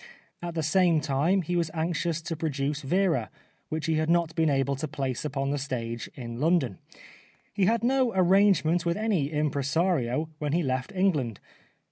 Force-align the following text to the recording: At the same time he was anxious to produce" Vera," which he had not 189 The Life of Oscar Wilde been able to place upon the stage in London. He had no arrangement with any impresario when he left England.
At 0.41 0.55
the 0.55 0.63
same 0.63 0.99
time 0.99 1.43
he 1.43 1.55
was 1.55 1.69
anxious 1.75 2.23
to 2.23 2.35
produce" 2.35 2.81
Vera," 2.81 3.29
which 3.69 3.85
he 3.85 3.97
had 3.97 4.09
not 4.09 4.35
189 4.35 4.47
The 4.47 4.55
Life 4.55 4.63
of 4.63 4.71
Oscar 4.71 4.87
Wilde 4.87 4.93
been 4.97 4.97
able 4.97 4.97
to 4.97 4.97
place 4.97 5.25
upon 5.25 5.51
the 5.51 5.57
stage 5.59 6.09
in 6.15 6.39
London. 6.39 6.79
He 7.53 7.65
had 7.65 7.83
no 7.83 8.11
arrangement 8.15 8.83
with 8.83 8.97
any 8.97 9.31
impresario 9.31 10.29
when 10.39 10.53
he 10.53 10.63
left 10.63 10.91
England. 10.95 11.39